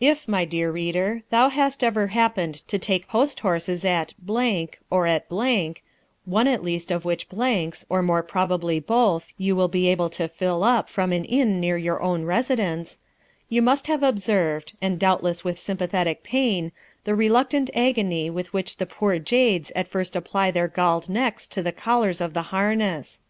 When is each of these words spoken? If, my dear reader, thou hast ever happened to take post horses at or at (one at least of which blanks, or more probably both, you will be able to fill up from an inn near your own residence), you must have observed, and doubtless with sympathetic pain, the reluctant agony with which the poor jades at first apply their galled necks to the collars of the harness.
If, 0.00 0.28
my 0.28 0.46
dear 0.46 0.70
reader, 0.72 1.24
thou 1.28 1.50
hast 1.50 1.84
ever 1.84 2.06
happened 2.06 2.66
to 2.68 2.78
take 2.78 3.06
post 3.06 3.40
horses 3.40 3.84
at 3.84 4.14
or 4.26 5.06
at 5.06 5.30
(one 5.30 6.48
at 6.48 6.62
least 6.62 6.90
of 6.90 7.04
which 7.04 7.28
blanks, 7.28 7.84
or 7.90 8.00
more 8.00 8.22
probably 8.22 8.80
both, 8.80 9.28
you 9.36 9.54
will 9.54 9.68
be 9.68 9.88
able 9.88 10.08
to 10.08 10.26
fill 10.26 10.64
up 10.64 10.88
from 10.88 11.12
an 11.12 11.26
inn 11.26 11.60
near 11.60 11.76
your 11.76 12.00
own 12.02 12.24
residence), 12.24 12.98
you 13.50 13.60
must 13.60 13.88
have 13.88 14.02
observed, 14.02 14.72
and 14.80 14.98
doubtless 14.98 15.44
with 15.44 15.60
sympathetic 15.60 16.22
pain, 16.22 16.72
the 17.04 17.14
reluctant 17.14 17.68
agony 17.74 18.30
with 18.30 18.54
which 18.54 18.78
the 18.78 18.86
poor 18.86 19.18
jades 19.18 19.70
at 19.76 19.86
first 19.86 20.16
apply 20.16 20.50
their 20.50 20.66
galled 20.66 21.10
necks 21.10 21.46
to 21.48 21.62
the 21.62 21.72
collars 21.72 22.22
of 22.22 22.32
the 22.32 22.44
harness. 22.56 23.20